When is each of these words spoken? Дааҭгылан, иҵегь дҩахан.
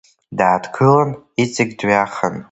Дааҭгылан, 0.37 1.11
иҵегь 1.43 1.73
дҩахан. 1.79 2.35